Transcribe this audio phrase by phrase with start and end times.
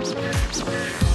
[0.00, 1.07] Spare, spare, spare.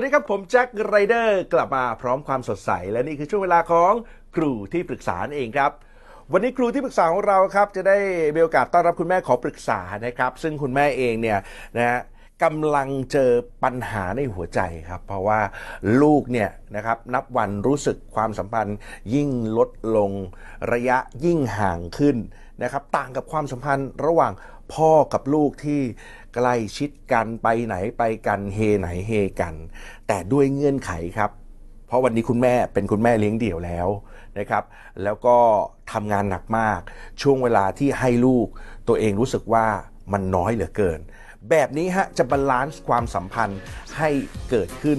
[0.00, 3.92] วัสดีครับ ผมแจ็คไรเดอร์กลับมาพร้อมความสดใส และนี่คือช่วงเวลาของ
[4.36, 5.70] ครูที่ปรึกษาเองครับ
[6.32, 7.98] วันนี้ครูที่ปรึกษาของเราครับ จะได้
[8.34, 11.38] มีโอกาสต้อนรับคุณแม่ขอปรึกษานะครับ ซึ่งคุณแม่เองเนี่ย
[11.76, 12.00] นะฮะ
[12.42, 13.30] กำลังเจอ
[13.64, 15.40] ปัญหาในหัวใจครับ เพราะว่า
[16.02, 18.76] ลูกเนี่ยนะครับนับวันรู้สึกความสัมพันธ์
[19.14, 20.10] ยิ่งลดลง
[20.72, 22.16] ระยะยิ่งห่างขึ้น
[22.62, 24.32] นะครับ ต่างกับความสัมพันธ์ระหว่าง
[24.74, 25.80] พ่อกับลูกที่
[26.34, 29.54] ใกล้ชิดกันไปไหนไปกันเฮไหนเฮกัน
[30.06, 31.30] แต่ด้วยเงื่อนไขครับ
[31.86, 33.88] เพราะวันนี้คุณแม่เป็นคุณแม่เลี้ยงเดี่ยวแล้ว
[34.38, 34.64] นะครับ
[35.02, 35.36] แล้วก็
[35.92, 36.80] ทำงานหนักมาก
[37.22, 38.46] ช่วงเวลาที่ให้ลูก
[38.88, 39.66] ตัวเองรู้สึกว่า
[40.12, 41.00] มันน้อยเหลือเกิน
[41.50, 43.60] แบบนี้ฮะจะบาลานซ์ความสัมพันธ์
[43.98, 44.10] ให้
[44.50, 44.98] เกิดขึ้น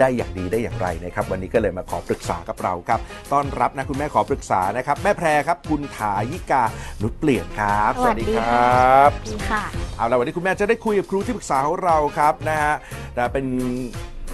[0.00, 3.00] ได้อย่างดีได้อย่างไรนะครับ วันนี้ก็เลยมาขอปรึกษากับเราครับ
[3.32, 6.62] ต้อนรับนะคุณแม่ขอปรึกษานะครับ แม่แพรครับคุณถายิกา
[7.02, 9.62] นุชเปลี่ยนครับ สวัสดีคค่ะรับดีค่ะ
[9.96, 12.74] เอาละวันนี้คุณแม่จะได้คุยกับครูที่ปรึกษาของเราครับนะฮะ
[13.16, 13.46] นะเป็น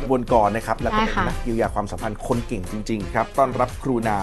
[0.00, 4.18] กระบวนกรนะครับ แล้วก็เป็นได้ค่ะนักเยียวยาความสัมพันธ์คนเก่งจริง ๆ ครับต้อนรับครูนา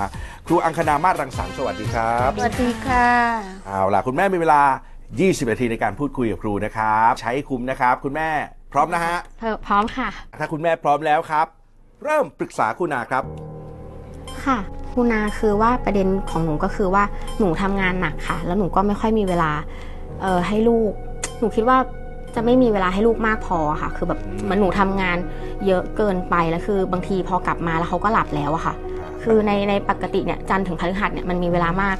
[0.47, 3.09] ครูอังคณามาศรังสรรค์สวัสดีครับ สวัสดีค่ะ
[3.65, 4.61] เอาล่ะคุณแม่มีเวลา
[5.19, 8.29] 20 นาทีในการพูดคุยกับครูนะครับ ใช้คุ้มนะครับ คุณแม่
[8.73, 10.09] พร้อมนะฮะเธอพร้อมค่ะ
[10.39, 11.47] ถ้าคุณแม่พร้อมแล้วครับ
[12.03, 13.23] เริ่มปรึกษาครูนาครับ
[14.45, 14.57] ค่ะ
[14.93, 17.03] คุณนาคือว่าประเด็นของหนูก็คือว่า
[17.39, 19.51] หนูทำงานหนักค่ะ แล้วหนูก็ไม่ค่อยมีเวลา
[20.21, 20.91] เอ่อให้ลูก
[21.39, 21.77] หนูคิดว่า
[22.35, 25.17] จะไม่มีเวลาให้ลูกมากพอค่ะ คือแบบเหมือนหนูทำงาน
[25.67, 28.75] เยอะเกินไปแล้วคือบางทีพอกลับมาแล้วเขาก็หลับแล้วอะค่ะ
[29.23, 31.97] คือในในปกติเนี่ยจันทร์ถึงพฤหัสเนี่ยมันมีเวลามาก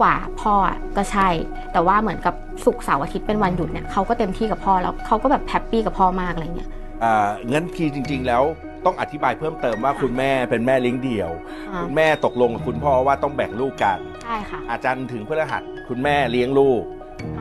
[0.00, 1.28] กว่าพ่ออะก็ใช่
[1.72, 2.34] แต่ว่าเหมือนกับ
[2.64, 6.70] ศุกร์เสาร์อาทิตย์เป็นวันหยุดเนี่ยเขาก็เต็มที่กับพ่อแล้วเขาก็แบบ happy กับพ่อมากอะไรเงี้ย
[7.04, 8.42] อ่างั้นทีจริง ๆ แล้ว
[8.84, 11.30] ต้องอธิบายเพิ่มเติมว่าคุณแม่เป็นแม่เลี้ยงเดี่ยว
[11.70, 16.82] อ่าคุณแม่ตกลงกับคุณพ่อว่าต้องแบ่งลูกกัน ใช่ค่ะ อาจารย์ถึงพฤหัสคุณแม่เลี้ยงลูก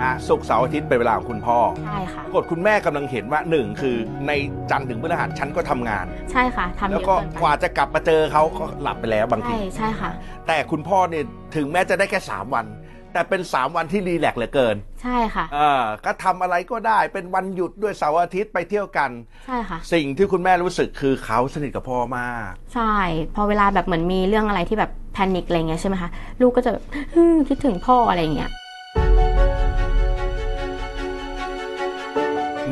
[0.02, 3.96] อะศุกร์เสาร์อาทิตย์เป็นเวลาของคุณพ่อใช่ค่ะปรากฏคุณแม่กำลังเห็นว่าหนึ่งคือ
[4.28, 4.32] ใน
[4.72, 10.12] จันทร์ถึงพฤหัสฉันก็ทำงาน ใช่ค่ะทำเยแล้วอะก็เกินไปกว่าจะกลับมาเจอเขาก็หลับไปแล้วบางที ใช่ใช่ค่ะ
[10.48, 11.24] แต่คุณพ่อเนี่ย
[11.56, 12.68] ถึงแม้จะได้แค่ 3 วัน
[13.14, 19.10] แต่เป็น 3 วันที่รีแลกซ์เหลือเกินใช่ค่ะ เออก็ทำอะไรก็ได้เป็นวันหยุดด้วยเสาร์อาทิตย์ไปเที่ยวกัน
[19.46, 22.94] ใช่ค่ะ สิ่งที่คุณแม่รู้สึกคือเขาสนิทกับพ่อมาก ใช่
[23.36, 26.10] พอเวลาแบบเหมือนมีเรื่องอะไรที่แบบแพนิคอะไรเงี้ยใช่ไหมคะ
[26.42, 28.50] ลูกก็จะแบบฮึ่มคิดถึงพ่ออะไรเงี้ย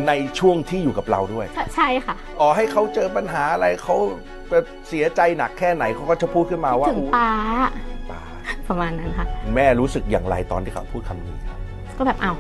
[0.08, 3.96] ในช่วงที่อยู่กับเราด้วยใช่ใช่ค่ะ อ๋อให้เขาเจอปัญหาอะไรเขา
[4.50, 7.30] แบบเสียใจหนักแค่ไหนเขาก็จะพูดขึ้นมาว่าถึงอุ๊ยป้า
[8.10, 8.20] ป้า
[8.68, 11.60] ประมาณนั้นค่ะ แม่รู้สึกอย่างไรตอนที่เขาพูดคำนี้ครับ
[11.98, 12.38] ก็แบบอ้าว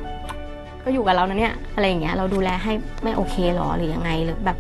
[0.83, 2.73] ก็อยู่กับเรานะเนี่ยอะไรอย่างเงี้ยเราดูแลให้
[3.03, 4.57] ไม่โอเคหรอหรือยังไงหรือแบบ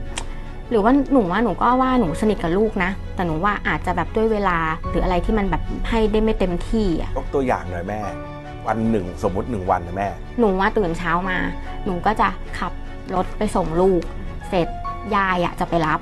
[0.69, 4.57] หรือว่าหนูว่าหนูก็ว่าหนูสนิทกับลูกนะ แต่หนูว่าอาจจะแบบด้วยเวลา
[4.89, 7.99] หรืออะไรที่มันแบบให้ได้ไม่เต็มที่อะยกตัวอย่างหน่อยแม่
[8.67, 11.37] วันหนึ่งสมมุติหนึ่งวันนะแม่ หนูว่าตื่นเช้ามา
[11.85, 12.71] หนูก็จะขับ
[13.15, 14.01] รถไปส่งลูก
[14.49, 14.67] เสร็จ
[15.15, 15.99] ยายอะจะไปรับ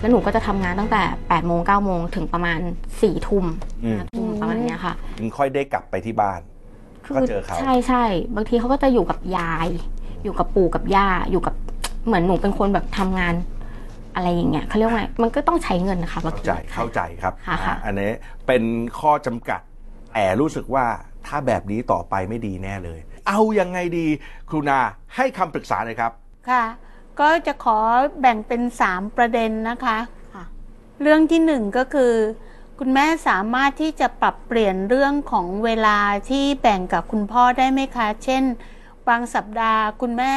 [0.00, 3.44] แล้วหนูก็จะทำงานตั้งแต่8ปดโมงเก้าโมงถึงประมาณ4ี่ทุ่ม
[3.84, 6.40] อืมห้าทุ่มประมาณเนี้ยค่ะ ถึงค่อยได้กลับไปที่บ้าน
[7.14, 8.04] ก็เจอเขา ใช่ใช่
[8.36, 9.68] บางทีเขาก็จะอยู่กับยาย
[10.24, 11.54] อยู่กับปู่กับย่าอยู่กับ
[12.06, 13.34] เหมือนหนูเป็นคนแบบทำงาน
[14.14, 18.12] อะไรอย่างเงี้ยเขาเรียกว่าไงมันก็ต้องใช้เงินนะคะบางเข้าที ใจเข้าใจครับค่ะค่ะ อะอันนี้
[18.46, 18.62] เป็น
[18.98, 19.60] ข้อจำกัด
[20.12, 20.86] แต่รู้สึกว่า
[21.26, 22.98] ถ้าแบบนี้ต่อไปไม่ดีแน่เลย
[23.28, 24.06] เอายังไงดี
[24.48, 24.78] ครูนา
[25.16, 26.12] ให้คำปรึกษาหน่อยครับ
[26.50, 26.64] ค่ะ
[27.20, 27.78] ก็จะขอ
[28.20, 29.98] แบ่งเป็น 3 ประเด็นนะคะ
[30.34, 30.44] ค่ะ
[31.00, 32.14] เรื่องที่ 1 ก็คือ
[32.78, 35.98] คุณแม่สามารถที่จะปรับเปลี่ยนเรื่องของเวลา
[36.30, 38.42] ที่แบ่งกับคุณพ่อได้ไหมคะ เช่น
[39.08, 40.34] บางสัปดาห์คุณแม่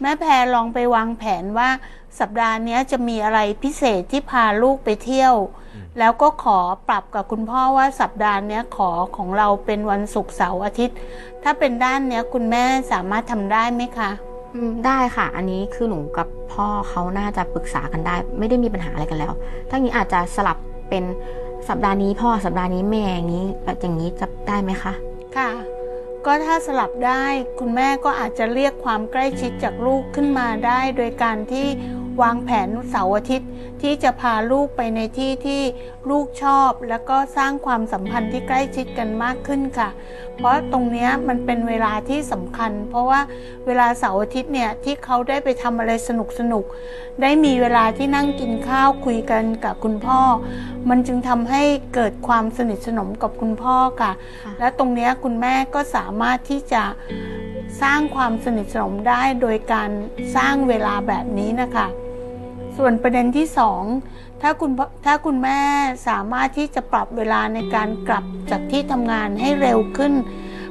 [0.00, 1.70] แม่แพรลองไปวางแผนว่า
[2.20, 5.34] สัปดาห์เนี้ยจะมีอะไรพิเศษที่พาลูกไปเที่ยว
[5.98, 6.58] แล้วก็ขอ
[6.88, 10.96] ปรับกับคุณพ่อว่าสัปดาห์เนี้ยขอของเราเป็นวันศุกร์เสาร์อาทิตย์
[11.42, 14.35] ถ้าเป็นด้านเนี้ยคุณแม่สามารถทำได้ไหมคะอืม
[14.86, 19.32] ได้ค่ะ อันนี้คือหนูกับพ่อเขาน่าจะปรึกษากันได้ ไม่ได้มีปัญหาอะไรกันแล้ว
[19.70, 20.58] ถ้างี้อาจจะสลับ
[20.90, 21.04] เป็น
[21.68, 24.92] สัปดาห์นี้พ่อสัปดาห์นี้แม่อย่างนี้แบบอย่างนี้จะได้ไหมคะ
[25.36, 25.50] ค่ะ
[26.24, 27.24] ก็ถ้าสลับได้
[27.58, 31.66] คุณแม่ก็อาจจะเรียกความใกล้ชิดจากลูกขึ้นมาได้ โดยการที่
[32.22, 33.50] วางแผนเสาร์อาทิตย์
[33.82, 35.62] ที่จะพาลูกไปในที่ที่
[36.10, 39.88] ลูกชอบ แล้วก็สร้างความสัมพันธ์ที่ใกล้ชิดกันมากขึ้นค่ะ
[40.36, 43.20] เพราะตรงเนี้ยมันเป็นเวลาที่สำคัญ เพราะว่า
[43.66, 50.20] เวลาเสาร์อาทิตย์เนี่ยที่เขาได้ไปทำอะไรสนุกสนุกๆได้มีเวลาที่นั่งกินข้าวคุยกันกับคุณพ่อ
[50.88, 51.62] มันจึงทำให้
[51.94, 56.82] เกิดความสนิทสนมกับคุณพ่อค่ะค่ะและตรงเนี้ยคุณแม่ก็สามารถที่จะ
[57.82, 59.90] สร้างความสนิทสนมได้โดยการ
[60.36, 61.86] สร้างเวลาแบบนี้นะคะ
[62.76, 63.82] ส่วนประเด็นที่สอง
[64.42, 65.58] ถ้าคุณพ่อถ้าคุณแม่
[66.08, 70.14] สามารถที่จะปรับเวลาในการกลับจากที่ทำงานให้เร็วขึ้น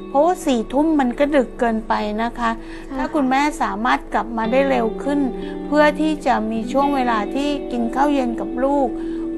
[0.08, 2.50] เพราะว่าสี่ทุ่มมันก็ดึกเกินไปนะคะ
[2.96, 5.20] ถ้าคุณแม่สามารถกลับมาได้เร็วขึ้น
[5.66, 8.88] เพื่อที่จะมีช่วงเวลาที่กินข้าวเย็นกับลูก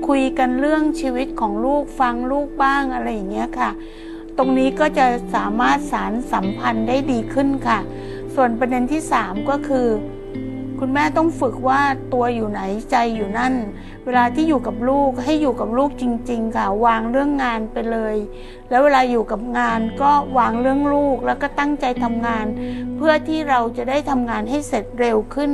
[0.09, 3.71] คุยกันเรื่องชีวิตของลูกฟังลูกบ้างอะไรอย่างเงี้ยค่ะ
[4.38, 7.79] ตรงนี้ก็จะสามารถสารสัมพันธ์ได้ดีขึ้นค่ะ
[8.35, 9.87] ส่วนประเด็นที่ 3 ก็คือ
[10.81, 11.81] คุณแม่ต้องฝึกว่า
[12.13, 12.61] ตัวอยู่ไหน
[12.91, 13.55] ใจอยู่นั่น
[14.05, 18.17] เวลาที่อยู่กับลูกให้อยู่กับลูกจริง ๆ ค่ะ วางเรื่องงานไปเลย
[18.71, 22.47] แล้วเวลาอยู่กับงานก็วางเรื่องลูกแล้วก็ตั้งใจทำงาน
[22.97, 25.53] เพื่อที่เราจะได้ทำงานให้เสร็จเร็วขึ้น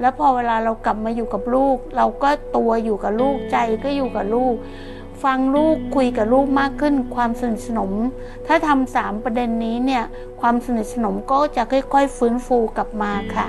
[0.00, 4.54] แล้วพอเวลาเรากลับมาอยู่กับลูก เราก็ตัวอยู่กับลูกใจก็อยู่กับลูก
[5.24, 7.92] ฟังลูกคุยกับลูกมากขึ้น ความสนิทสนม
[8.46, 10.04] ถ้าทำสามประเด็นนี้เนี่ย
[10.40, 13.48] ความสนิทสนมก็จะค่อย ๆ ฟื้นฟูกลับมาค่ะ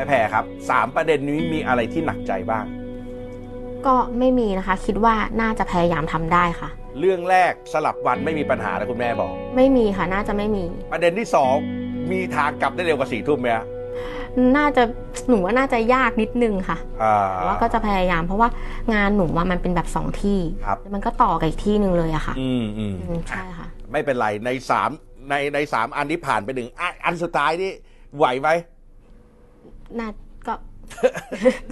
[0.00, 2.64] ม่แพรครับสามประเด็นนี้มีอะไรที่หนักใจบ้าง
[3.86, 6.68] ก็ไม่มีนะคะ คิดว่าน่าจะพยายามทำได้ค่ะ
[7.00, 11.54] เรื่องแรกสลับวันไม่มีปัญหานะคุณแม่บอก ไม่มีค่ะ น่าจะไม่มี ประเด็นที่สอง
[12.12, 13.66] มีทางกลับได้เร็วกว่าสี่ทุ่มไหมฮะ
[14.56, 14.82] น่าจะ
[15.28, 18.48] หนูว่าน่าจะยากนิดนึงค่ะอ่า แต่ว่าก็จะพยายามเพราะว่า
[18.94, 24.90] งานหนูว่ามันเป็นแบบสองที่ครับแล้วมันก็ต่อกับอีกที่หนึ่งเลยอะค่ะอืมอืม อืมใช่ค่ะ ไม่เป็นไรในสาม
[25.30, 27.72] ในในสามอันที่ผ่านไปหนึ่งอะอันสุดท้ายนี่
[28.16, 28.48] ไหวไหม
[29.98, 30.08] น่า
[30.46, 30.54] ก็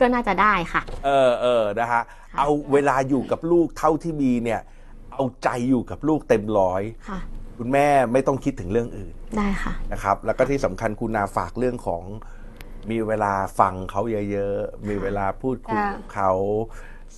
[0.00, 2.02] ก็น่าจะได้ค่ะ เออเออนะฮะ
[2.38, 4.60] เอาเวลาอยู่กับลูกเท่าที่มีเนี่ย
[5.14, 7.18] เอาใจอยู่กับลูกเต็มร้อยค่ะ
[7.58, 12.02] คุณแม่ไม่ต้องคิดถึงเรื่องอื่นได้ค่ะนะครับ แล้วก็ที่สำคัญคุณนาฝากเรื่องของ
[12.90, 16.32] มีเวลาฟังเขาเยอะๆ มีเวลาพูดคุยค่ะกับเขา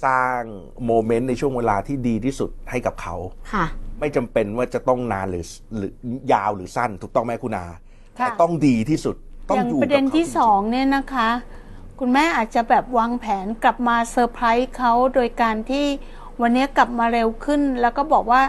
[0.04, 0.40] สร้าง
[0.86, 3.16] โมเมนต์ในช่วงเวลาที่ดีที่สุดให้กับเขา
[3.52, 3.64] ค่ะ
[4.00, 5.44] ไม่จำเป็นว่าจะต้องนานหรือ
[5.76, 5.92] หรือ
[6.32, 7.64] ยาวหรือสั้น ถูกต้องไหมคุณนา
[8.18, 9.16] ค่ะแต่ต้องดีที่สุด
[9.50, 11.30] ต้องอย่างอยู่ประเด็นกับขาที่จริงๆ สองเนี่ยนะคะ
[11.98, 15.86] คุณแม่อาจจะแบบวางแผนกลับมาเซอร์ไพรส์เขาโดยการที่
[16.40, 18.42] วันนี้กลับมาเร็วขึ้น แล้วก็บอกว่า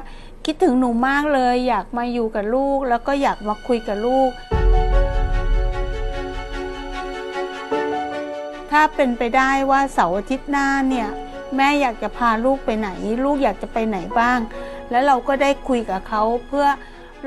[0.45, 4.31] คิดถึงหนูมากเลย อยากมาอยู่กับลูก แล้วก็อยากมาคุยกับลูก
[8.71, 11.09] ถ้าเป็นไปได้ว่าเสาร์อาทิตย์หน้าเนี่ย
[11.55, 12.89] แม่อยากจะพาลูกไปไหน
[13.23, 14.39] ลูกอยากจะไปไหนบ้าง
[14.91, 16.67] แล้วเราก็ได้คุยกับเขาเพื่อ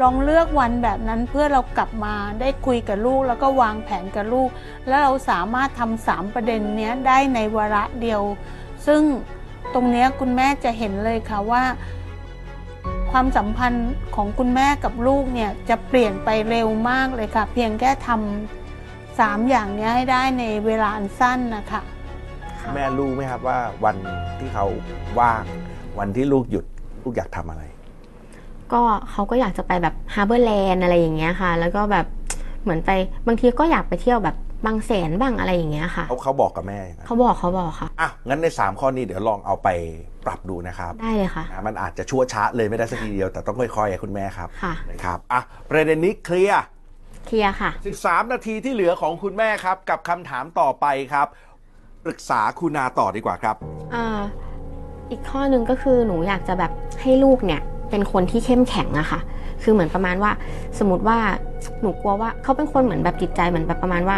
[0.02, 4.48] ลองเลือกวันแบบนั้นเพื่อเรากลับมาได้คุยกับลูก แล้วก็วางแผนกับลูก
[4.88, 8.22] แล้วเราสามารถทำสามประเด็นนี้ได้ในวาระเดียว
[8.86, 9.02] ซึ่ง
[9.74, 11.64] ตรงนี้คุณแม่จะเห็นเลยค่ะว่า
[13.10, 21.80] ความสัมพันธ์ของคุณแม่กับลูกเนี่ยจะเปลี่ยนไปเร็วมากเลยค่ะ เพียงแค่ทำสามอย่างนี้ให้ได้ในเวลาอันสั้นนะคะ
[22.74, 23.96] แม่รู้ไหมครับว่าวัน
[24.38, 24.66] ที่เขา
[25.20, 25.42] ว่าง
[25.98, 26.64] วันที่ลูกหยุด
[27.02, 27.64] ลูกอยากทำอะไร
[28.72, 28.80] ก็
[29.10, 32.06] เขาก็อยากจะไปแบบ HarborLand อะไรอย่างเงี้ยค่ะ แล้วก็แบบ
[32.62, 32.90] เหมือนไป
[33.26, 39.68] บางทีก็อยากไปเที่ยวแบบบางแสนบ้างอะไรอย่างเงี้ยค่ะเขาเขาบอกกับแม่อย่างนั้นเขาบอกเขาบอกค่ะอะงั้นใน 3 ข้อนี้เดี๋ยวลองเอาไป
[40.26, 45.40] ปรับดูนะครับได้เลยค่ะอะมันอาจจะชั่วช้าเลยไม่ได้สักทีเดียวแต่ต้องค่อยๆอะคุณแม่ครับค่ะ นะครับอะ
[45.70, 46.64] ประเด็นนี้เคลียร์
[47.26, 47.70] เคลียร์ค่ะ
[48.00, 51.26] 13 นาทีที่เหลือของคุณแม่ครับ กับคำถามต่อไปครับ
[52.04, 53.56] ปรึกษาคุณนาต่อดีกว่าครับ
[53.94, 54.20] อ่า
[55.10, 57.62] อีกข้อหนึ่งก็คือหนูอยากจะแบบให้ลูกเนี่ย
[57.94, 59.20] เป็นคนที่เข้มแข็งอะค่ะ
[59.62, 60.30] คือเหมือนประมาณว่า
[60.78, 61.18] สมมติว่า
[61.80, 64.16] หนูกลัวว่าเขาเป็นคนเหมือนแบบจิตใจเหมือนแบบประมาณว่า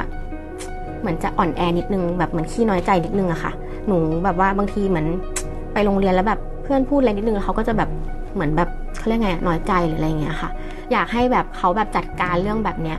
[1.00, 3.52] เหมือนจะอ่อนแอนิดนึงแบบเหมือนขี้น้อยใจนิดนึงอะค่ะ
[3.86, 5.06] หนูแบบว่าบางทีเหมือน
[5.72, 7.90] ไปโรงเรียนแล้วแบบเพื่อนพูดอะไรนิดนึงแล้วเขาก็จะแบบ
[8.34, 10.50] เหมือนแบบเขาเรียกไงอะน้อยใจหรืออะไรเงี้ยค่ะ
[10.92, 12.98] อยากให้แบบเขาแบบจัดการเรื่องแบบเนี้ย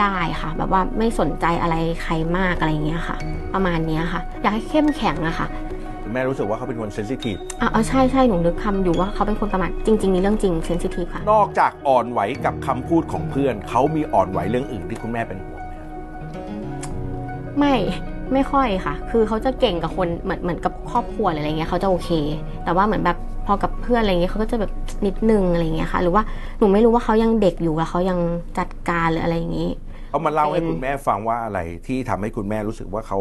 [0.00, 3.16] ได้ค่ะ แบบว่าไม่สนใจอะไรใครมากอะไรเงี้ยค่ะ
[3.54, 5.46] ประมาณนี้ค่ะ อยากให้เข้มแข็งอะค่ะ
[6.10, 15.88] คุณแม่รู้สึกว่าเขาเป็นคนเซนซิทีฟอะเอาใช่ใช่หนูนึกคำอยู่ว่าเขาเป็นคนประมาณจริงๆนี่เรื่องจริงเซนซิทีฟค่ะ นอกจากอ่อนไหวกับคำพูดของเพื่อน เขามีอ่อนไหวเรื่องอื่นที่คุณแม่เป็นห่วงไหมครับ
[17.58, 17.74] ไม่
[18.32, 22.10] ไม่ค่อยค่ะ คือเขาจะเก่งกับคนเหมือนเหมือนกับครอบครัวหรืออะไรเงี้ยเขาจะโอเค
[22.64, 24.72] แต่ว่าเหมือนแบบพอกับเพื่อนอะไรเงี้ยเขาก็จะแบบ
[25.06, 26.22] นิดนึงอะไรเงี้ยค่ะ หรือว่า
[26.58, 28.18] หนูไม่รู้ว่าเขายังเด็กอยู่แล้วเขายัง
[28.58, 29.70] จัดการหรืออะไรอย่างงี้
[30.10, 33.18] เขามาเล่าให้เป็นคุณแม่ฟังว่าอะไรที่ทำให้คุณแม่รู้สึกว่าเขา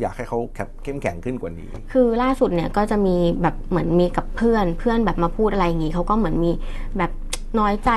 [0.00, 0.38] อยากให้เขา
[0.84, 6.52] เข้มแข็งขึ้นกว่านี้ คือล่าสุดเนี่ยก็จะมีแบบเหมือนมีกับเพื่อนเพื่อนแบบมาพูดอะไรอย่างงี้เขาก็เหมือนมี
[6.98, 7.10] แบบ
[7.58, 7.90] น้อยใจ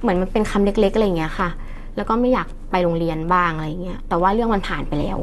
[0.00, 1.48] เหมือนมันเป็นคำเล็กๆอะไรอย่างเงี้ยค่ะ
[1.96, 5.18] แล้วก็ไม่อยากไปโรงเรียนบ้างอะไรอย่างเงี้ยแต่ว่าเรื่องมันผ่านไปแล้ว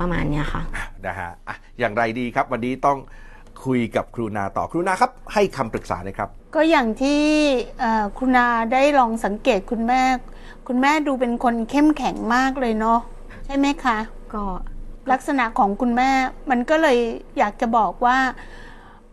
[0.00, 0.62] ประมาณเนี้ยค่ะ
[1.06, 2.98] นะฮะอะอย่างไรดีครับวันนี้ต้อง
[3.64, 7.22] คุยกับครูนาต่อครูนาครับ ให้คำปรึกษาหน่อยครับ ก็อย่างที่
[7.80, 10.02] เอ่อคุณนาได้ลองสังเกตคุณแม่
[10.66, 13.00] คุณแม่ดูเป็นคนเข้มแข็งมากเลยเนาะ
[13.44, 13.98] ใช่ไหมคะ
[14.32, 14.44] ก็
[15.12, 16.10] ลักษณะของคุณแม่
[16.50, 16.98] มันก็เลย
[17.38, 18.18] อยากจะบอกว่า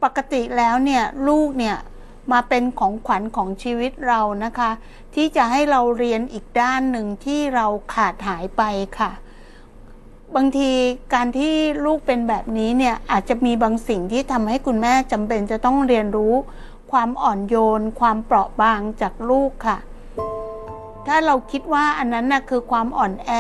[0.03, 1.77] ปกติแล้วเนี่ยลูกเนี่ย
[2.31, 4.71] มาเป็นของขวัญของชีวิตเรานะคะ
[5.15, 8.63] ที่จะให้เราเรียนอีกด้านหนึ่งที่เราขาดหายไป
[8.99, 9.11] ค่ะ
[10.35, 10.71] บางที
[11.13, 11.53] การที่
[11.85, 16.33] ลูกเป็นแบบนี้เนี่ยอาจจะมีบางสิ่งที่ทำให้คุณแม่จำเป็นจะต้องเรียนรู้
[16.91, 19.77] ความอ่อนโยน ความเปราะบางจากลูกค่ะ
[21.07, 23.31] ถ้าเราคิดว่าอันนั้นนะคือความอ่อนแอ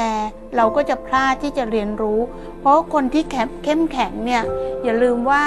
[0.55, 2.19] เราก็จะพลาดที่จะเรียนรู้
[2.59, 4.43] เพราะคนที่แข็งเข้มแข็งเนี่ย
[4.83, 5.43] อย่าลืมว่า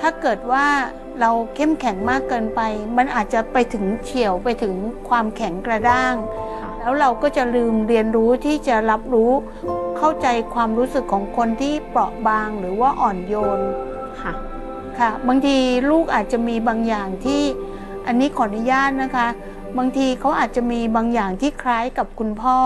[0.00, 0.66] ถ้าเกิดว่า
[1.20, 2.60] เราเข้มแข็งมากเกินไป
[2.96, 4.74] มันอาจจะไปถึงเฉียวไปถึง
[5.08, 6.14] ความแข็งกระด้าง
[6.60, 9.32] ค่ะแล้วเราก็จะลืมเรียนรู้ที่จะรับรู้
[10.00, 13.60] เข้าใจความรู้สึกของคนที่เปราะบางหรือว่าอ่อนโยน
[14.20, 14.32] ค่ะ
[14.98, 15.56] ค่ะบางที
[15.90, 17.42] ลูกอาจจะมีบางอย่างที่
[18.06, 19.28] อันนี้ขออนุญาตนะคะ
[19.78, 22.58] บางทีเขาอาจจะมีบางอย่างที่คล้ายกับคุณพ่อ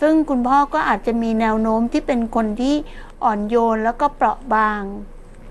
[0.00, 2.74] ซึ่งคุณพ่อก็อาจจะมีแนวโน้มที่เป็นคนที่
[3.24, 4.82] อ่อนโยนแล้วก็เปราะบาง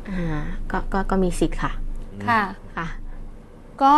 [0.09, 0.41] อ่า
[0.71, 1.71] ก็ก็ก็มีสิทธิ์ค่ะ
[2.27, 2.41] ค่ะ
[2.75, 2.87] ค่ะ
[3.81, 3.95] ก็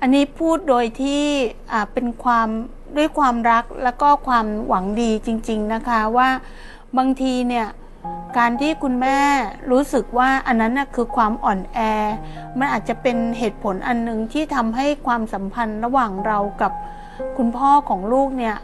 [0.00, 1.24] อันนี้พูดโดยที่
[1.72, 2.48] อ่าเป็นความ
[2.96, 6.28] ด้วยความรักแล้วก็ความหวังดีจริง ๆนะคะว่า
[6.98, 7.66] บางทีเนี่ย
[8.38, 9.18] การที่คุณแม่
[9.70, 11.78] รู้สึกว่าอันนั้นน่ะคือความอ่อนแอ
[12.58, 16.72] มันอาจจะเป็นเหตุผลอันหนึ่งที่ทำให้ความสัมพันธ์ระหว่างเรากับ
[17.36, 18.56] คุณพ่อของลูกเนี่ย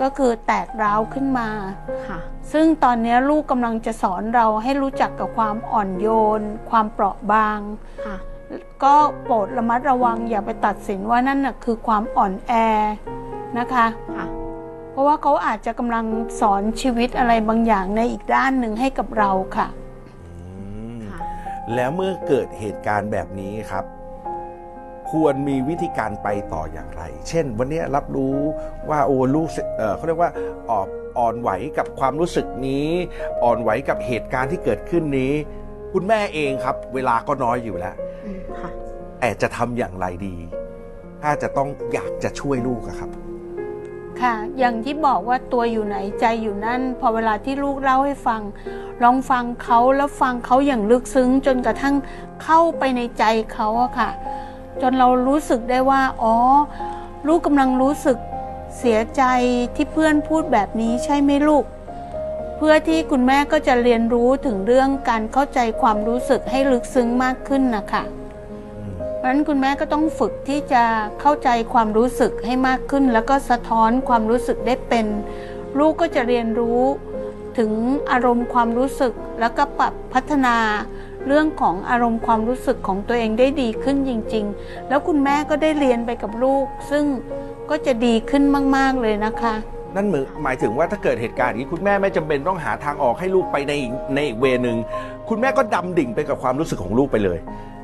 [0.00, 1.48] ก็คือแตกร้าวขึ้นมา
[2.08, 2.18] ค่ะ
[2.52, 7.58] ซึ่งตอนนี้ลูกกำลังจะสอนเราให้รู้จักกับความอ่อนโยน ความเปราะบาง
[8.06, 8.16] ค่ะ
[8.84, 12.52] ก็โปรดระมัดระวังอย่าไปตัดสินว่านั่นน่ะคือความอ่อนแอ
[13.58, 13.86] นะคะ
[14.16, 14.26] ค่ะ
[14.92, 16.04] เพราะว่าเขาอาจจะกำลัง
[16.40, 19.66] สอนชีวิตอะไรบางอย่างในอีกด้านหนึ่งให้กับเราค่ะ
[20.38, 20.64] อื
[20.98, 21.18] มค่ะ
[21.74, 23.84] แล้วเมื่อเกิดเหตุการณ์แบบนี้ครับ
[25.10, 28.36] ควรมีวิธีการไปต่ออย่างไร เช่น วันนี้รับรู้
[28.90, 30.30] ว่าโอ้ลูกเอ่อเขาเรียกว่า
[30.70, 30.88] อ่อน
[31.18, 32.88] อ่อนไหวกับความรู้สึกนี้
[33.42, 35.32] อ่อนไหวกับเหตุการณ์ที่เกิดขึ้นนี้
[35.92, 37.94] คุณแม่เองครับ เวลาก็น้อยอยู่แล้ว
[38.26, 38.70] อืมค่ะ
[39.20, 40.36] แต่จะทำอย่างไรดี
[41.22, 43.10] ถ้าจะต้องอยากจะช่วยลูกอะครับ
[44.22, 48.40] ค่ะ อย่างที่บอกว่าตัวอยู่ไหนใจอยู่นั่น พอเวลาที่ลูกเล่าให้ฟัง
[49.02, 51.94] ลองฟังเขาแล้วฟังเขาอย่างลึกซึ้ง จนกระทั่ง
[52.42, 54.10] เข้าไปในใจเขาอะค่ะ
[54.80, 56.34] จนเรารู้สึกได้ว่า อ๋อ
[57.26, 58.18] ลูกกำลังรู้สึก
[58.78, 59.22] เสียใจ
[59.76, 61.64] ที่เพื่อนพูดแบบนี้ใช่ไหมลูก
[62.56, 68.02] เพื่อที่คุณแม่ก็จะเรียนรู้ถึงเรื่องการเข้าใจความรู้สึกให้ลึกซึ้งมากขึ้นนะคะ
[69.18, 70.84] เพราะฉะนั้นคุณแม่ก็ต้องฝึกที่จะ
[71.20, 75.06] เข้าใจความรู้สึกให้มากขึ้น แล้วก็สะท้อนความรู้สึกได้เป็น
[75.78, 76.82] ลูกก็จะเรียนรู้
[77.58, 77.72] ถึง
[78.10, 80.56] อารมณ์ความรู้สึก แล้วก็ปรับพัฒนา
[81.26, 87.04] เรื่องของอารมณ์ความรู้สึกของตัวเองได้ดีขึ้นจริง ๆ แล้วคุณแม่ก็ได้เรียนไปกับลูก ซึ่ง
[87.70, 88.42] ก็จะดีขึ้น
[88.76, 89.54] มาก ๆเลยนะคะ
[89.96, 94.76] นั่นหมายหมายถึงว่าถ้าเกิดเหตุการณ์อย่างนี้คุณแม่ไม่จำเป็นต้องหาทางออกให้ลูกไปในอีกในอีกเวนึง
[95.28, 97.38] คุณแม่ก็ดำดิ่งไปกับความรู้สึกของลูกไปเลย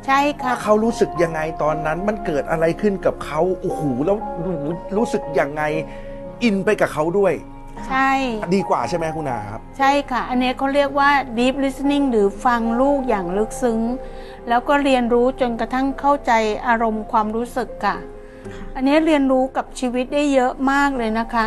[0.07, 4.17] ใช่ค่ะถ้าเขารู้สึกยังไงตอนนั้นมันเกิดอะไรขึ้นกับเขาโอ้โหแล้ว
[4.97, 5.63] รู้สึกยังไง
[6.43, 7.35] อินไปกับเขาด้วย
[7.89, 8.11] ใช่
[8.55, 13.81] ดีกว่าใช่ไหมคุณอาครับ ใช่ค่ะ อันนี้เขาเรียกว่า deep listening หรือฟังลูกอย่างลึกซึ้ง
[14.49, 16.33] แล้วก็เรียนรู้จนกระทั่งเข้าใจ
[16.67, 17.97] อารมณ์ความรู้สึกค่ะ
[18.77, 21.47] อันนี้เรียนรู้กับชีวิตได้เยอะมากเลยนะคะ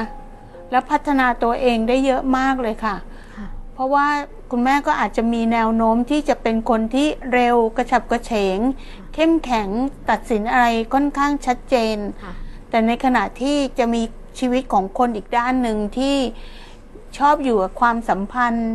[0.71, 2.95] แล้วพัฒนาตัวเองได้เยอะมากเลยค่ะ
[3.37, 4.07] ค่ะ เพราะว่า
[4.51, 8.59] คุณแม่ก็อาจจะมีแนวโน้มที่จะเป็นคนที่เร็วกระฉับกระเฉง
[9.13, 9.69] เข้มแข็ง
[10.09, 12.33] ตัดสินอะไรค่อนข้างชัดเจนค่ะ
[12.69, 14.01] แต่ในขณะที่จะมี
[14.39, 16.17] ชีวิตของคนอีกด้านหนึ่งที่
[17.17, 18.71] ชอบอยู่กับความสัมพันธ์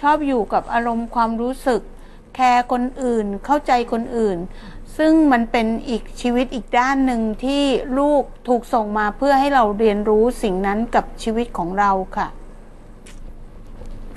[0.00, 1.82] ชอบอยู่กับอารมณ์ความรู้สึก
[2.34, 4.38] แคร์คนอื่น เข้าใจคนอื่น
[4.98, 7.62] ซึ่งมันเป็นอีกชีวิตอีกด้านหนึ่งที่
[7.98, 12.28] ลูกถูกส่งมาเพื่อให้เราเรียนรู้สิ่งนั้นกับชีวิตของเราค่ะ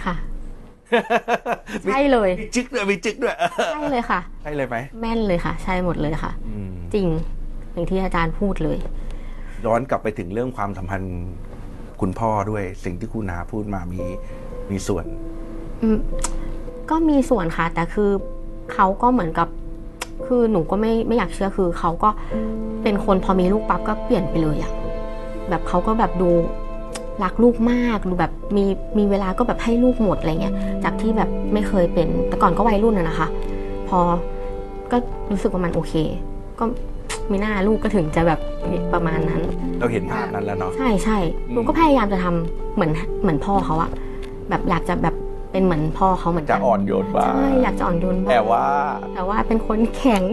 [0.03, 0.15] ค่ะ
[1.83, 3.35] ใช่เลย มีจึกด้วยมีจึกด้วย
[3.73, 7.07] ใช่เลยค่ะ ใช่เลยไหมแม่นเลยค่ะ ใช่หมดเลยค่ะอืมจริง
[7.73, 8.77] อย่างที่อาจารย์พูดเลย
[9.65, 11.15] ย้อนกลับไปถึงเรื่องความสัมพันธ์
[12.01, 14.01] คุณพ่อด้วยสิ่งที่คุณนาพูดมามี
[14.71, 15.05] มีส่วน
[15.81, 15.97] อืม
[16.89, 18.11] ก็มีส่วนค่ะ แต่คือ
[18.73, 19.47] เขาก็เหมือนกับ
[20.25, 22.09] คือหนูก็ไม่ไม่อยากเชื่อคือเขาก็
[22.83, 24.71] เป็นคนพอมีลูกปั๊บก็เปลี่ยนไปเลยอะ
[25.49, 26.29] แบบเขาก็แบบดู
[27.23, 28.65] รักลูกมากดูแบบมี
[28.97, 33.27] มีเวลาก็แบบให้ลูกหมดอะไรเงี้ย จากที่แบบไม่เคยเป็นแต่ก่อนก็วัยรุ่นอะนะคะ
[33.89, 33.99] พอ
[34.91, 34.97] ก็
[35.31, 35.93] รู้สึกว่ามันโอเค
[36.59, 36.63] ก็
[37.31, 38.39] มีหน้าลูกก็ถึงจะแบบ
[38.93, 39.41] ประมาณนั้น
[39.79, 41.17] เราเห็นภาพนั้นแล้วเนาะใช่ใช่
[41.51, 42.91] หนูก็พยายามจะทำเหมือน
[43.21, 43.89] เหมือนพ่อเขาอะ
[44.49, 45.15] แบบอยากจะแบบ
[45.51, 48.65] เป็นเหมือนพ่อเขาเหมือนกัจะอ่อนโยนบ้าง ใช่อยากจะอ่อนโยนบ้างแต่ว่า
[49.15, 50.23] แต่ว่าเป็นคนแข็ง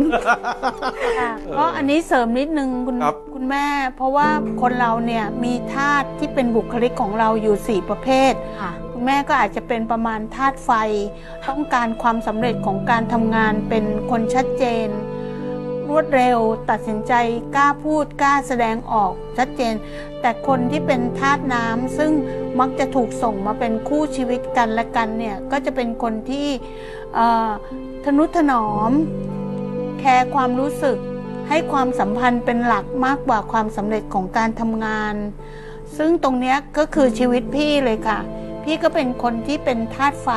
[1.19, 4.29] ค่ะก็อันนี้เสริมนิดนึงคุณครับ คุณแม่ เพราะว่า
[4.63, 10.71] คนเราเนี่ยมีธาตุที่เป็นบุคลิกของเราอยู่ 4 ประเภท ค่ะ คุณแม่ก็อาจจะเป็นประมาณธาตุไฟ
[11.49, 14.89] ต้องการความสำเร็จของการทำงานเป็นคนชัดเจน
[15.89, 16.39] รวดเร็ว
[16.71, 17.13] ตัดสินใจ
[17.55, 19.75] กล้าพูดกล้าแสดงออกชัดเจน
[20.21, 22.13] แต่คนที่เป็นธาตุน้ำซึ่ง
[22.61, 26.49] มักจะถูกส่งมาเป็นคู่ชีวิตกันและกันเนี่ยก็จะเป็นคนที่
[28.05, 28.93] ทนุถนอม
[30.01, 30.99] แคร์ความรู้สึก
[31.49, 35.15] ให้ความสัมพันธ์เป็นหลักมากกว่าความสำเร็จของการทำงาน
[35.97, 38.19] ซึ่งตรงนี้ก็คือชีวิตพี่เลยค่ะ
[38.65, 40.29] พี่ก็เป็นคนที่เป็นธาตุไฟ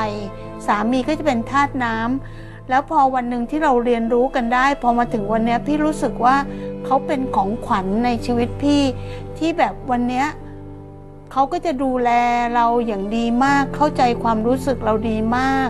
[0.67, 6.35] สามีก็จะเป็นธาตุน้ำ แล้วพอวันหนึ่งที่เราเรียนรู้กันได้ พอมาถึงวันนี้พี่รู้สึกว่า
[6.85, 8.81] เขาเป็นของขวัญในชีวิตพี่
[9.37, 10.25] ที่แบบวันนี้
[11.31, 12.09] เขาก็จะดูแล
[12.55, 15.69] เราอย่างดีมาก เข้าใจความรู้สึกเราดีมาก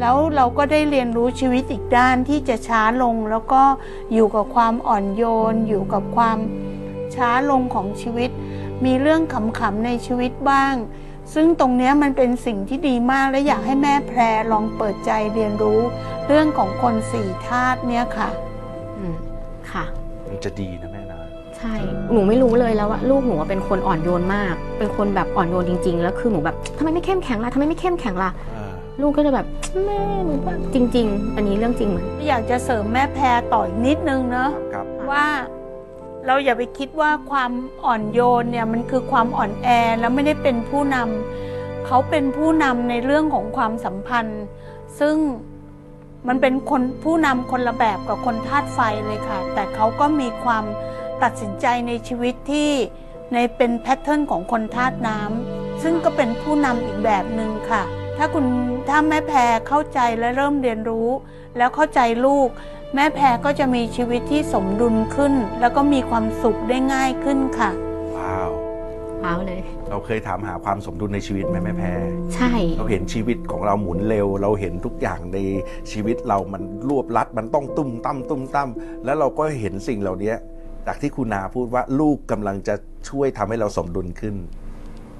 [0.00, 3.62] แล้วเราก็ได้เรียนรู้ชีวิตอีกด้านที่จะช้าลง แล้วก็
[4.12, 6.38] อยู่กับความอ่อนโยน อยู่กับความ
[7.14, 8.30] ช้าลงของชีวิต
[8.84, 10.74] มีเรื่องขำๆในชีวิตบ้าง
[11.34, 14.20] ซึ่งตรงนี้มันเป็นสิ่งที่ดีมากและอยากให้แม่แพร
[14.52, 15.80] ลองเปิดใจเรียนรู้
[16.28, 18.28] เรื่องของคนสี่ธาตุเนี่ยค่ะ
[18.98, 19.14] อืม
[19.72, 19.84] ค่ะ
[20.28, 21.18] มันจะดีนะแม่นะ
[21.56, 21.74] ใช่
[22.12, 29.46] หนูไม่รู้เลยแล้วว่าลูกหนูอะเป็นคนอ่อนโยนมาก เป็นคนแบบอ่อนโยนจริง ๆ แล้วคือหนูแบบทำไมไม่เข้มแข็งล่ะทำไมไม่เข้มแข็งล่ะ อ่าลูกก็จะแบบ
[29.84, 35.26] แม่หนูแบบจริง ๆ อันนี้เรื่องจริงเหมือน อยากจะเสริมแม่แพรต่ออีกนิดนึงเนาะครับ ว่า
[36.26, 37.50] เราอย่าไปคิดว่าความ
[37.84, 39.68] อ่อนโยนเนี่ยมันคือความอ่อนแอ
[40.00, 44.42] แล้วไม่ได้เป็นผู้นำเขาเป็นผู้นำในเรื่องของความสัมพันธ์
[45.00, 45.16] ซึ่ง
[46.28, 50.64] มันเป็นคนผู้นำคนละแบบกับคนธาตุไฟเลยค่ะ แต่เขาก็มีความ
[51.22, 52.70] ตัดสินใจในชีวิตที่
[53.32, 57.82] ในเป็นแพทเทิร์นของคนธาตุน้ำซึ่งก็เป็นผู้นำอีกแบบหนึ่งค่ะ
[58.16, 58.44] ถ้าคุณ
[58.88, 61.08] ถ้าแม่แพรเข้าใจและเริ่มเรียนรู้
[61.56, 62.48] แล้วเข้าใจลูก
[62.94, 67.70] แม่แพรก็จะมีชีวิตที่สมดุลขึ้น แล้วก็มีความสุขได้ง่ายขึ้นค่ะ
[69.24, 69.60] ว้าวเลย
[69.90, 71.88] เราเคยถามหาความสมดุลในชีวิตไหมแม่แพร
[72.34, 75.38] ใช่ เราเห็นชีวิตของเราหมุนเร็ว เราเห็นทุกอย่างใน
[75.92, 78.70] ชีวิตเรามันรวบลัดมันต้องตุ้มตั้มตุ้มตั้ม
[79.04, 80.32] แล้วเราก็เห็นสิ่งเหล่านี้
[80.86, 82.74] จากที่คุณนาพูดว่าลูกกำลังจะ
[83.08, 84.34] ช่วยทำให้เราสมดุลขึ้น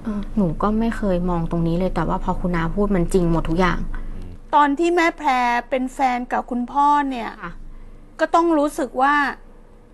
[0.02, 3.78] เออหนูก็ไม่เคยมองตรงนี้เลยแต่ว่าพอคุณนาพูดมันจริงหมดทุกอย่าง
[4.54, 5.30] ตอนที่แม่แพร
[5.70, 7.52] เป็นแฟนกับคุณพ่อเนี่ยค่ะ
[8.20, 9.14] ก็ต้องรู้สึกว่า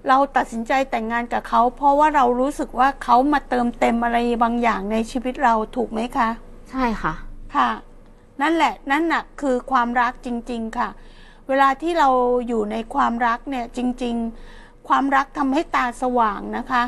[0.09, 6.29] เราตัดสินใจแต่งงานกับเขา เพราะว่าเรารู้สึกว่าเขามาเติมเต็มอะไรบางอย่างในชีวิตเราถูกไหมคะ
[6.71, 7.15] ใช่ค่ะ
[7.55, 7.71] ค่ะ
[8.41, 10.89] นั่นแหละนั่นน่ะคือความรักจริง ๆ ค่ะ
[11.49, 12.09] เวลาที่เรา
[12.49, 14.15] อยู่ในความรักเนี่ยจริง
[14.51, 16.83] ๆ ความรักทำให้ตาสว่างนะคะ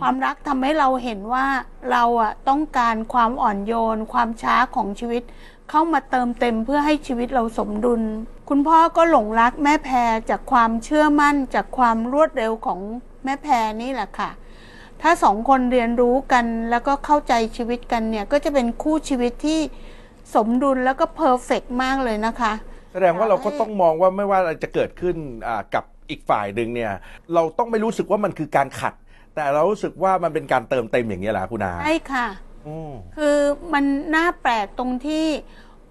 [0.00, 1.46] ความรักทำให้เราเห็นว่า
[1.92, 5.22] เราอะต้องการความอ่อนโยน ความช้าของชีวิต
[5.70, 8.02] เข้ามาเติมเต็มเพื่อให้ชีวิตเราสมดุล
[8.48, 12.80] คุณพ่อก็หลงรักแม่แพรจากความเชื่อมั่นจากความรวดเร็วของ
[13.24, 14.30] แม่แพรนี่แหละค่ะ
[15.02, 19.60] ถ้าสองคนเรียนรู้กันแล้วก็เข้าใจชีวิตกันเนี่ย ก็จะเป็นคู่ชีวิตที่
[20.34, 22.52] สมดุลแล้วก็เพอร์เฟกมากเลยนะคะ
[22.92, 26.92] แสดงว่าเราก็ต้องมองว่าไม่ว่าอะไรจะเกิดขึ้นอ่ากับอีกฝ่ายหนึ่งเนี่ย
[27.34, 28.94] เราต้องไม่รู้สึกว่ามันคือการขัด
[29.34, 32.49] แต่เรารู้สึกว่ามันเป็นการเติมเต็มอย่างนี้ยแหละคุณนาใช่ค่ะอืม
[33.16, 33.38] คือ
[33.72, 35.26] มันน่าแปลกตรงที่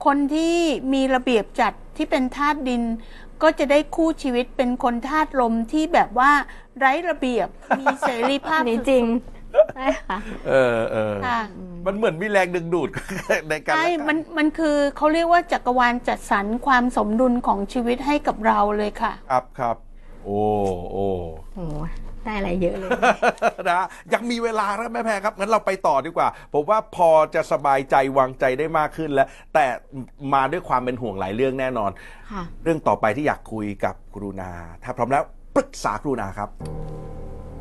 [0.06, 0.56] คนที่
[0.94, 2.84] มีระเบียบจัดที่เป็นธาตุดิน
[3.42, 6.32] ก็จะได้คู่ชีวิตเป็นคนธาตุลมที่แบบว่า
[6.78, 7.48] ไร้ระเบียบ
[7.80, 9.06] มีเสรีภาพอันนี้จริง
[9.76, 11.40] ใช่ค่ะเออเออค่ะ
[11.86, 12.90] มันเหมือนมีแรงดึงดูด
[13.50, 19.76] ในการใช่ละกัมันมันคือเขาเรียกว่าจักรวาลจัดสรรความสมดุลของชีวิตให้กับเราเลยค่ะ ครับครับ
[20.24, 20.42] โอ้
[20.92, 21.08] โอ้
[21.56, 21.66] โอ้
[22.26, 22.90] ได้อะไรเยอะเลย
[23.70, 23.82] นะ
[24.14, 29.66] ยังมีเวลาครับแม่แพรครับงั้นเราไปต่อดีกว่า ผมว่าพอจะสบายใจวางใจได้มากขึ้นแล้ว แต่
[30.34, 31.92] มาด้วยความเป็นห่วงหลายเรื่องแน่นอน
[32.32, 34.52] ค่ะ เรื่องต่อไปที่อยากคุยกับกรุณา
[34.84, 35.24] ถ้าพร้อมแล้ว
[35.56, 36.50] ปรึกษากรุณาครับ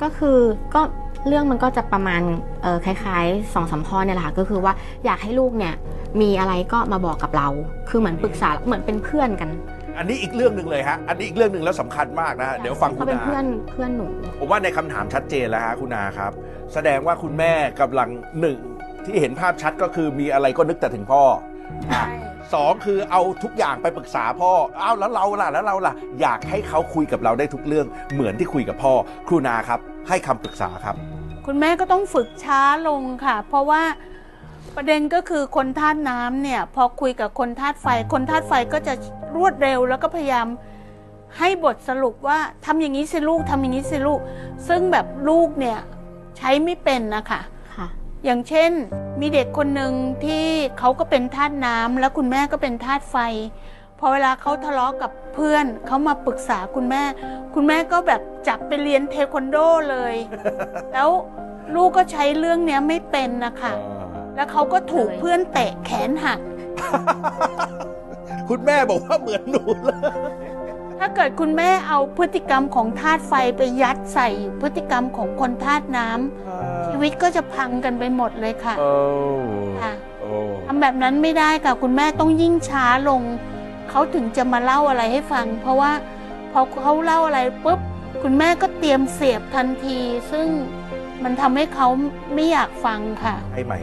[0.02, 0.38] ก็คือ
[0.74, 0.80] ก็
[1.28, 2.22] เรื่องมันก็จะประมาณ
[2.62, 4.72] เออคล้ายๆสองสามข้อเนี่ยแหละค่ะก็คือว่า
[5.04, 5.74] อยากให้ลูกเนี่ย
[6.20, 7.48] มีอะไรก็มาบอกกับเรา
[7.88, 9.50] คือเหมือนปรึกษาเหมือนเป็นเพื่อนกัน
[9.98, 14.06] อันนี้อีกเรื่องหนึ่งเลยฮะ อันนี้อีกเรื่องหนึ่งแล้วสำคัญมากนะฮะเดี๋ยวฟังคุเขาณเป็นนาเพื่อนเพื่อนหนู
[14.38, 16.32] ผมว่าในคำถามชัดเจนแล้วฮะคุณนาครับ
[16.74, 18.08] แสดงว่าคุณแม่กำลัง
[18.40, 18.58] หนึ่ง
[19.04, 21.42] ที่เห็นภาพชัดก็คือมีอะไรก็นึกแต่ถึงพ่ออะ
[21.86, 22.04] ใช่
[22.54, 28.92] สองคือเอาทุกอย่างไปปรึกษาพ่ออ้าวแล้วเราล่ะแล้วเราล่ะ อยากให้เขาคุยกับเราได้ทุกเรื่องเหมือนที่คุยกับพ่อ
[29.28, 30.96] ครูนาครับ ให้คำปรึกษาครับ
[31.46, 33.82] คุณแม่ก็ต้องฝึกช้าลงค่ะ เพราะว่า
[34.80, 38.94] ประเด็นก็คือคนธาตุน้ำเนี่ยพอคุยกับคนธาตุไฟ คนธาตุไฟก็จะ
[39.36, 40.46] รวดเร็วแล้วก็พยายาม
[41.38, 44.20] ให้บทสรุปว่าทำอย่างนี้สิลูกทำอย่างนี้สิลูก
[44.68, 45.78] ซึ่งแบบลูกเนี่ย
[46.38, 47.40] ใช้ไม่เป็นนะคะ
[47.76, 47.86] ค่ะ
[48.24, 48.70] อย่างเช่น
[49.20, 49.92] มีเด็กคนหนึ่ง
[50.24, 50.44] ที่
[50.78, 53.16] เขาก็เป็นทาสน้ำแล้วคุณแม่ก็เป็นทาสไฟ
[53.98, 57.02] พอเวลาเขาทะเลาะกับเพื่อนเขามาปรึกษาคุณแม่
[57.54, 59.56] คุณแม่ก็แบบจับไปเรียนเทควันโด
[59.90, 60.14] เลย
[60.92, 61.10] แล้ว
[61.74, 63.74] ลูกก็ใช้เรื่องเนี้ยไม่เป็นนะคะ
[64.38, 66.40] แล้วเขาก็ถูกเพื่อนเตะแขนหัก
[68.48, 69.98] คุณแม่บอกว่าเหมือนหนูเลย
[70.98, 74.28] ถ้าเกิดคุณแม่เอาพฤติกรรมของธาตุไฟไปยัดใส่
[74.60, 78.92] พฤติกรรมของคนธาตุน้ำชีวิตก็จะพังกันไปหมดเลยค่ะโอ้
[79.82, 80.30] ค่ะโอ้
[80.66, 83.22] ทำแบบนั้นไม่ได้ค่ะ คุณแม่ต้องยิ่งช้าลง
[83.90, 85.92] เขาถึงจะมาเล่าอะไรให้ฟัง เพราะว่า
[86.52, 87.80] พอเขาเล่าอะไรปุ๊บ
[88.22, 89.98] คุณแม่ก็เตรียมเสียบทันที
[90.32, 90.48] ซึ่ง
[91.22, 91.88] มันทำให้เขา
[92.34, 93.74] ไม่อยากฟังค่ะไอ้ไหม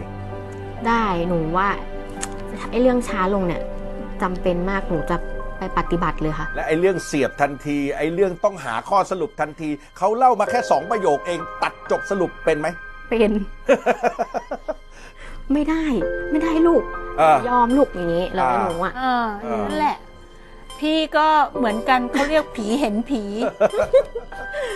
[0.88, 1.68] ได้หนูว่า
[2.70, 3.62] ไอ้เรื่องช้าลงเนี่ย
[4.22, 5.18] จำเป็นมากหนูจะ
[5.58, 12.68] ไปปฏิบัติเลยค่ะและไอ้เรื่องเสียบทันที ไอ้เรื่องต้องหาข้อสรุปทันทีเขาเล่ามาแค่สองประโยคเองตัดจบสรุปเป็นไหม
[13.10, 13.32] เป็น
[15.54, 15.84] ไม่ได้
[16.32, 16.84] ไม่ได้ลูก
[17.18, 19.98] เออ ยอมลูกอย่างนี้แล้วอ่า หนูอะอ่าเออนั่นแหละ
[20.80, 23.24] พี่ก็เหมือนกันเขาเรียกผีเห็นผี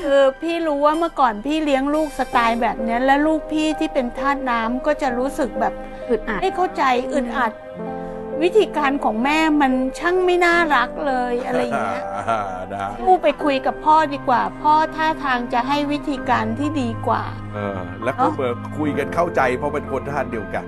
[0.03, 5.73] คือพี่รู้ว่าเมื่อก่อนพี่เลี้ยงลูกสไตล์แบบเนี้ยและลูกพี่ที่เป็นทาสน้ำก็จะรู้สึกแบบ
[6.09, 7.51] อึดอัดไม่เข้าใจอึดอัด
[8.43, 12.41] วิธีการของแม่มันช่างไม่น่ารักเลยอะไรอย่างเงี้ยอ่า
[12.73, 20.65] นะลูกไปคุยกับพ่อดีกว่า พ่อท่าทางจะให้วิธีการที่ดีกว่าเออแล้วก็เบิกคุยกันเข้าใจเพราะเป็นคนท่านเดียวกัน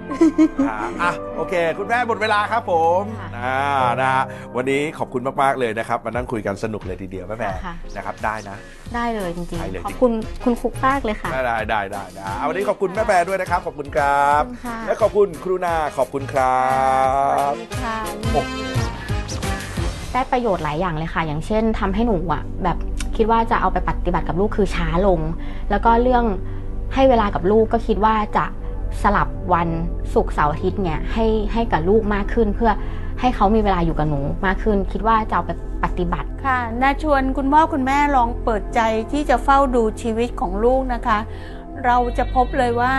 [0.70, 3.63] อ่าอะโอเค คุณแม่หมดเวลาครับผมค่ะอ่า
[4.02, 4.24] นะฮะ
[4.56, 8.58] วันนี้ขอบคุณมากๆเลยนะครับมานั่งคุยกันสนุกเลยทีเดียวแม่แพรค่ะ นะครับได้นะ
[8.96, 10.12] ได้เลยจริงได้เลย ๆ ขอบคุณ
[10.44, 16.62] คุณครูมากเลยค่ะ ได้ได้ได้ได้ได้เอาวันนี้ขอบคุณแม่แพรด้วยนะครับ ขอบคุณครับ ขอบคุณค่ะ และขอบคุณครูนาขอบคุณครั
[17.50, 17.98] บสวัสดีค่ะ
[18.32, 18.41] โอ้
[20.13, 22.78] ได้ประโยชน์หลายอย่างเลยค่ะ อย่างเช่นทำให้หนูอะแบบ
[23.17, 25.20] คิดว่าจะเอาไปปฏิบัติกับลูกคือช้าลง
[25.70, 26.26] แล้วก็เรื่อง
[26.94, 28.46] ให้เวลากับลูกก็คิดว่าจะ
[29.02, 29.70] สลับวัน
[30.14, 32.72] ศุกร์เสาร์อาทิตย์เนี่ยให้ให้กับลูกมากขึ้นเพื่อ
[33.20, 35.52] ให้เขามีเวลาอยู่กับหนูมากขึ้น คิดว่าจะเอาไป
[35.84, 38.80] ปฏิบัติค่ะน่าชวนคุณพ่อคุณแม่ลองเปิดใจ
[39.12, 41.20] ที่จะเฝ้าดูชีวิตของลูกนะคะ
[41.86, 42.94] เราจะพบเลยว่า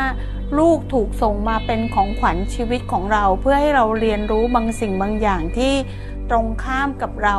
[0.59, 5.75] ลูกถูกส่งมาเป็นของขวัญชีวิตของเรา เพื่อให้เราเรียนรู้บางสิ่งบางอย่างที่
[6.31, 7.37] ตรงข้ามกับเรา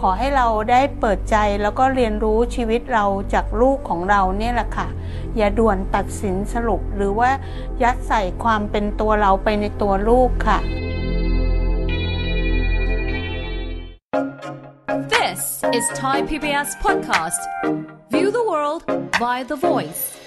[0.00, 3.04] ขอให้เราได้เปิดใจแล้วก็เรียนรู้ชีวิตเรา
[3.34, 4.88] จากลูกของเราเนี่ยแหละค่ะ
[5.36, 7.30] อย่าด่วนตัดสินสรุปหรือว่า
[7.82, 10.58] ยัดใส่ความเป็นตัวเราไปในตัวลูกค่ะ
[15.14, 15.40] This
[15.78, 17.40] is Thai PBS Podcast.
[18.10, 18.82] View the world
[19.18, 20.23] via the voice.